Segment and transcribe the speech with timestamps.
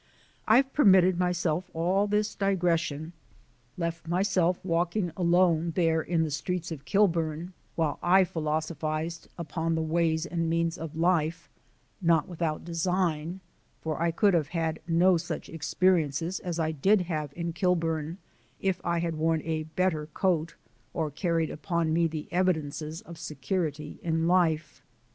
[0.47, 3.13] I've permitted myself all this digression
[3.77, 9.83] left myself walking alone there in the streets of Kilburn while I philosophized upon the
[9.83, 11.51] ways and means of life
[12.01, 13.41] not without design,
[13.79, 18.17] for I could have had no such experiences as I did have in Kilburn
[18.59, 20.55] if I had worn a better coat
[20.95, 24.81] or carried upon me the evidences of security in life.